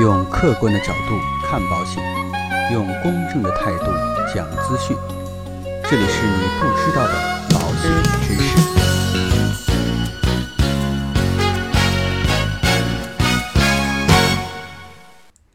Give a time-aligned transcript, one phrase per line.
[0.00, 2.00] 用客观的角度看保险，
[2.72, 3.86] 用公正的态度
[4.32, 4.96] 讲资讯。
[5.90, 7.14] 这里是你不知道的
[7.50, 7.90] 保险
[8.22, 8.56] 知识。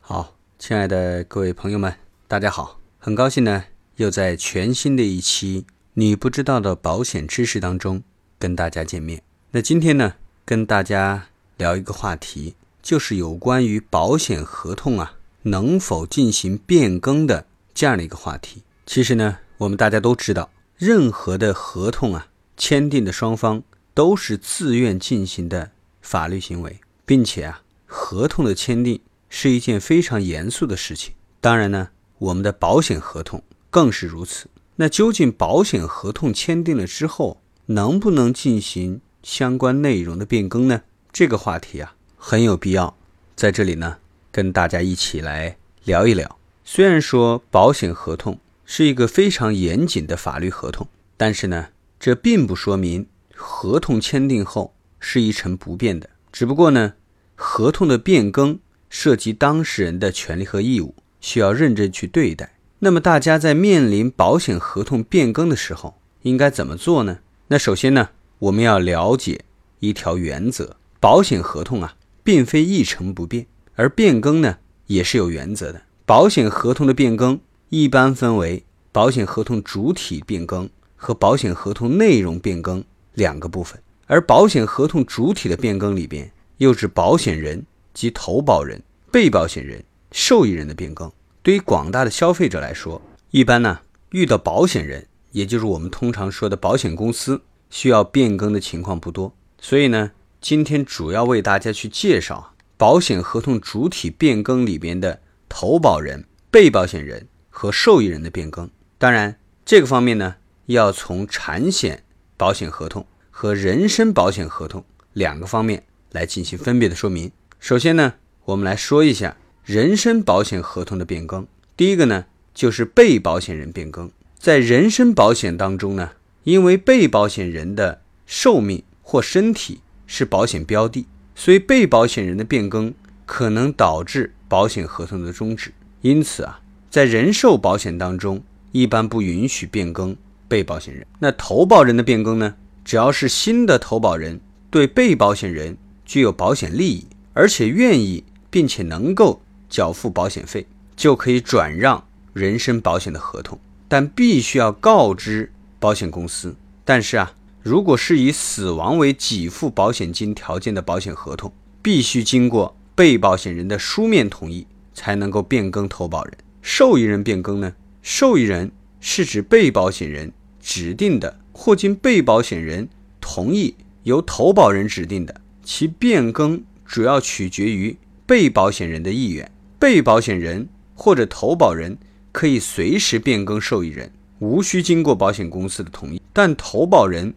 [0.02, 1.96] 好，亲爱的各位朋友们，
[2.28, 3.64] 大家好，很高兴呢，
[3.96, 8.04] 又在全新的一期你不知道的保险知识当中
[8.38, 9.22] 跟大家见面。
[9.52, 15.14] 那今天呢，跟大家聊一个话题，就是有关于保险合同啊
[15.44, 18.62] 能否进行变更的这样的一个话题。
[18.86, 22.28] 其实呢，我们大家都知道，任何的合同啊，
[22.58, 23.64] 签订的双方
[23.94, 31.14] 都是自愿进行的法律行为，并且啊，合同的签订是一件非常严肃的事情。
[31.40, 34.48] 当然呢，我们的保险合同更是如此。
[34.76, 40.82] 那究竟保险合同签订了之后，能不能进行相关内容的变更呢？
[41.12, 42.96] 这个话题啊，很有必要
[43.36, 43.98] 在这里呢
[44.32, 46.40] 跟大家一起来聊一聊。
[46.64, 51.68] 虽然说保险合同是一个非常严谨的法律合同，但是呢，
[52.00, 56.10] 这并不说明合同签订后是一成不变的。
[56.32, 56.94] 只不过呢，
[57.36, 58.58] 合同的变更
[58.90, 62.56] 涉及当事人的权利和义务，需要认真去对待。
[62.80, 67.20] 那么大家在面临保险合同变更的时候，应该怎么做呢？
[67.50, 69.42] 那首先呢，我们要了解
[69.80, 74.58] 一条原则：保险合同啊，并非一成不变，而变更呢，
[74.88, 75.82] 也是有原则的。
[76.06, 91.12] 保险合同的变更一般分为保险合同主体变更和保险合同内容变更两个部分，而保险合同主体的变更里边，又指保险人及投保人、被保险人、受益人的变更。
[91.42, 93.02] 对于广大的消费者来说，
[93.32, 93.80] 一般呢
[94.12, 99.34] 遇到保险人，也就是我们通常说的保险公司需要变更的情况不多。
[99.60, 100.12] 所以呢，
[100.44, 108.70] 今天主要为大家去介绍保险合同主体变更里边的投保人、被保险人和受益人的变更。
[108.98, 110.36] 当然，这个方面呢，
[110.66, 112.04] 要从产险
[112.36, 115.82] 保险合同和人身保险合同两个方面
[116.12, 117.32] 来进行分别的说明。
[117.62, 119.38] 首先呢，我们来说一下。
[119.64, 121.48] 人身保险合同的变更，
[121.78, 124.12] 第一个呢就是被保险人变更。
[124.38, 126.12] 在人身保险当中呢，
[126.44, 131.06] 因为被保险人的寿命或身体是保险标的，
[131.36, 132.94] 所以被保险人的变更
[133.26, 135.74] 可能导致保险合同的终止。
[136.02, 136.60] 因此啊，
[136.90, 140.16] 在人寿保险当中一般不允许变更
[140.48, 141.06] 被保险人。
[141.20, 149.42] 那投保人的变更呢，只要是新的投保人对被保险人具有保险利益，而且愿意并且能够。
[149.70, 156.56] 缴付保险费就可以转让人身保险的合同，但必须要告知保险公司。
[156.86, 166.34] 但是啊，如果是以死亡为给付保险金条件的保险合同，必须经过被保险人的书面同意才能够变更投保人。
[166.62, 167.74] 受益人变更呢？
[168.02, 168.70] 受益人
[169.00, 172.90] 是指被保险人指定的或经被保险人
[173.22, 177.96] 同意由投保人指定的，其变更主要取决于
[178.26, 179.50] 被保险人的意愿。
[179.80, 181.98] 被保险人或者投保人
[182.34, 186.22] 可以随时变更受益人，无需经过保险公司的同意。
[186.34, 187.34] 但投保人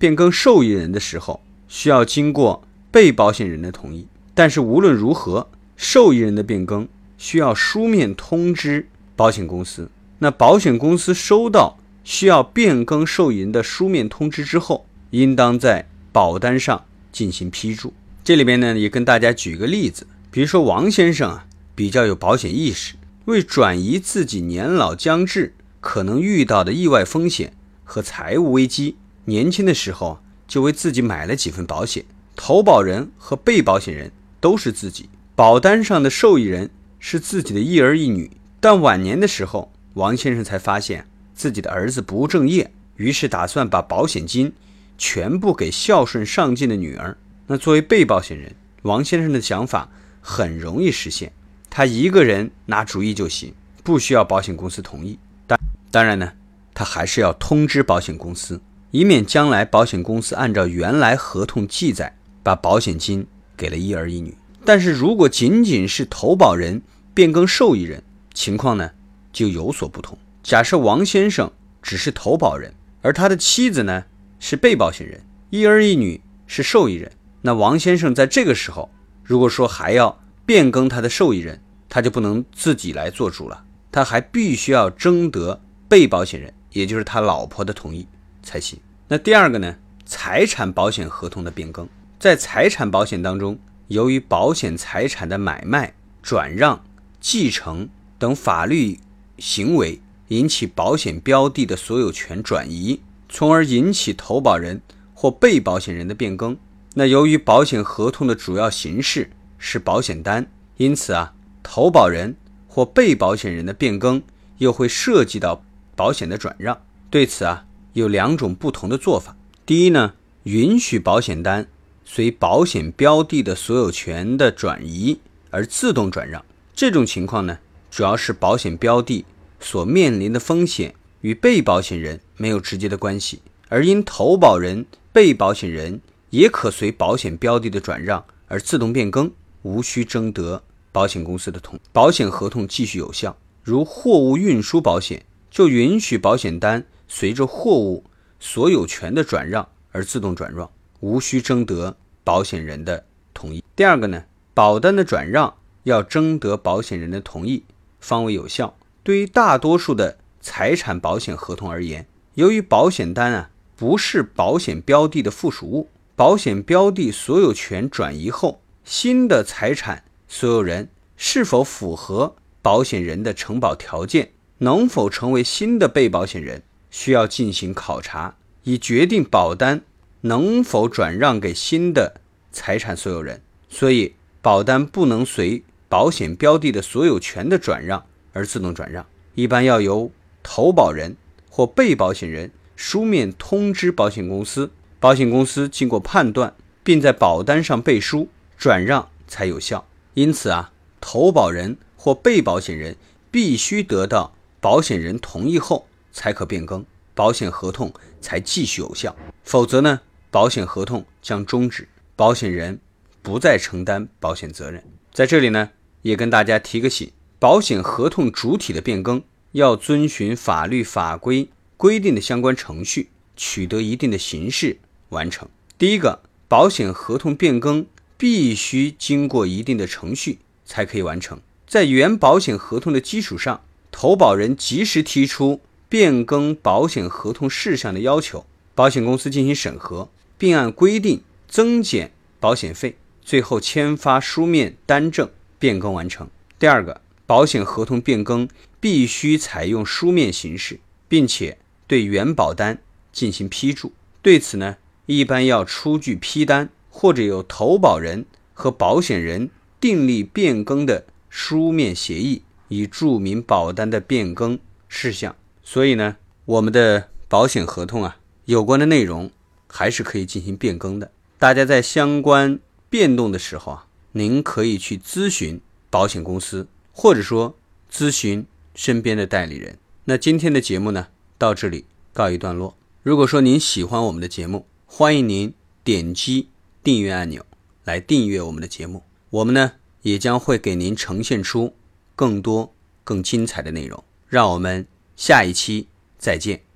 [0.00, 4.08] 变更受益人的时候，需要经过被保险人的同意。
[4.34, 6.88] 但是无论如何，受益人的变更
[7.18, 9.88] 需要书面通知保险公司。
[10.18, 17.92] 那保险公司收到需要变更受益人的书面通知之后，应当在保单上进行批注。
[18.24, 21.46] 这里边呢，也跟大家举个例子，比如说王先生啊。
[21.72, 32.04] 比较有保险意识，为转移自己年老将至可能遇到的意外风险和财务危机，年轻的时候就为自己买了几份保险。
[32.36, 34.10] 投保人和被保险人
[34.40, 38.30] 都是自己，保单上的受益人是自己的一儿一女。
[38.60, 44.52] 但晚年的时候，王先生才发现自己的儿子不务正业，于是打算把保险金
[44.96, 47.16] 全部给孝顺上进的女儿。
[47.46, 51.32] 那作为被保险人，王先生的想法很容易实现。
[51.68, 53.52] 他一个人拿主意就行，
[53.84, 55.18] 不需要保险公司同意。
[55.46, 55.58] 当
[55.90, 56.32] 当然呢，
[56.72, 58.60] 他还是要通知保险公司，
[58.90, 63.26] 以免将来保险公司按照原来合同记载把保险金
[63.56, 64.36] 给了一儿一女。
[64.64, 66.82] 但是如果仅仅是投保人
[67.14, 68.02] 变更受益人，
[68.34, 68.90] 情况呢
[69.32, 70.16] 就有所不同。
[70.42, 71.50] 假设王先生
[71.82, 72.72] 只是投保人，
[73.02, 74.04] 而他的妻子呢
[74.38, 77.10] 是被保险人，一儿一女是受益人，
[77.42, 78.90] 那王先生在这个时候，
[79.24, 88.06] 如果说还要变更他的受益人，他就不能自己来做主了，他还必须要征得被保险人，也就是他老婆的同意
[88.42, 88.78] 才行。
[89.08, 89.76] 那第二个呢？
[90.06, 91.88] 财产保险合同的变更，
[92.18, 93.56] 在财产保险当中，
[93.86, 96.84] 由于保险财产的买卖转让、
[97.20, 97.88] 继承
[98.18, 98.98] 等法律
[99.38, 104.82] 行为引起保险标的的所有权转移，从而引起投保人
[105.14, 106.56] 或被保险人的变更。
[106.94, 112.34] 那由于保险合同的主要形式是保险单，因此啊，投保人
[112.66, 114.20] 或被保险人的变更
[114.58, 115.62] 又会涉及到
[115.94, 116.76] 保险的转让。
[117.08, 117.64] 对此啊，
[118.00, 119.36] 有两种不同的做法。
[119.64, 121.68] 第一呢，允许保险单
[122.04, 125.20] 随保险标的的所有权的转移
[125.50, 126.44] 而自动转让。
[126.74, 127.58] 这种情况呢，
[127.90, 129.24] 主要是保险标的
[129.60, 136.00] 所面临的风险与被保险人没有直接的关系，而因投保人、被保险人
[136.30, 139.30] 也可随保险标的的转让而自动变更，
[139.62, 143.36] 无需征得保险公司的同，保险合同继续有效。
[143.62, 148.04] 如货物运输保险，就允许保险单随着货物
[148.38, 150.70] 所有权的转让而自动转让，
[151.00, 153.04] 无需征得保险人的
[153.34, 153.64] 同意。
[153.74, 154.24] 第二个呢，
[154.54, 155.52] 保单的转让
[155.82, 157.64] 要征得保险人的同意
[157.98, 158.76] 方为有效。
[159.02, 165.88] 对于大多数的财产保险合同而言，由于保险单啊不是保险标的的附属物。
[166.14, 179.82] 保险标的所有权转移后，新的财产所有人是否符合保险人的承保条件，能否成为新的被保险人，需要进行考察，以决定保单
[180.22, 182.20] 能否转让给新的
[182.52, 183.42] 财产所有人。
[183.68, 190.10] 所以，保单不能随保险标的的所有权的转让而自动转让，一般要由
[190.42, 191.16] 投保人
[191.48, 194.70] 或被保险人书面通知保险公司。
[194.98, 198.28] 保险公司经过判断，并在保单上背书，
[198.58, 199.86] 转让才有效。
[200.14, 202.96] 因此啊，投保人或被保险人
[203.30, 206.84] 必须得到保险人同意后才可变更，
[207.14, 209.14] 保险合同才继续有效。
[209.44, 212.80] 否则呢，保险合同将终止，保险人
[213.22, 214.82] 不再承担保险责任。
[215.12, 215.70] 在这里呢，
[216.02, 219.22] 也跟大家提个醒：保险合同主体的变更
[219.52, 224.78] 要遵循法律法规规定的相关程序，取得一定的形式。
[225.08, 227.84] 完成第一个保险合同变更
[228.16, 235.60] 必须经过一定的程序才可以完成，在原保险合同的基础上，投保人及时提出
[235.90, 238.46] 变更保险合同事项的要求，
[238.76, 240.08] 保险公司进行审核，
[240.38, 245.28] 并按规定增减保险费，最后签发书面单证
[245.58, 246.28] 变更完成。
[246.60, 248.48] 第二个，保险合同变更
[248.78, 250.78] 必须采用书面形式，
[251.08, 251.58] 并且
[251.88, 252.80] 对原保单
[253.12, 253.92] 进行批注。
[254.22, 254.76] 对此呢？
[255.06, 259.50] 一般要出具批单，或者有投保人和保险人
[259.80, 265.34] 订立变更的书面协议，以注明保单的变更事项。
[265.72, 269.30] 所以呢，我们的保险合同啊，有关的内容
[269.68, 271.12] 还是可以进行变更的。
[271.38, 277.54] 大家在相关变动的时候啊，您可以去咨询保险公司，或者说
[277.88, 279.78] 咨询身边的代理人。
[280.06, 281.06] 那今天的节目呢，
[281.38, 282.76] 到这里告一段落。
[283.04, 286.48] 如果说您喜欢我们的节目，欢迎您点击
[286.82, 287.46] 订阅按钮
[287.84, 291.72] 来订阅我们的节目，我们呢也将会给您呈现出
[292.16, 292.74] 更多
[293.04, 294.02] 更精彩的内容。
[294.26, 294.84] 让我们
[295.20, 295.86] 下一期
[296.18, 296.69] 再见。